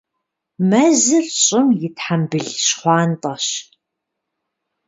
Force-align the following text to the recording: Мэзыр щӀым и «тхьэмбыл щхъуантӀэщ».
Мэзыр 0.69 1.25
щӀым 1.41 1.67
и 1.85 1.87
«тхьэмбыл 1.95 2.47
щхъуантӀэщ». 2.65 3.47